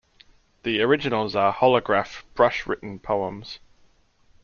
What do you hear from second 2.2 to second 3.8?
brush-written poems.